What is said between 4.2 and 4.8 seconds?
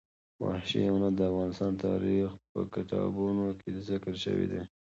شوي دي.